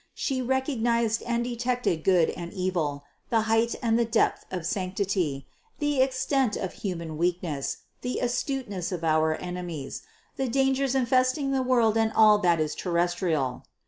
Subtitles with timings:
[0.15, 5.45] She recognized and detected good and evil, the height and the depth of sanctity,
[5.77, 10.01] the extent of human weakness, the astuteness of our enemies,
[10.37, 13.63] the dangers infesting the world and all that is terrestrial.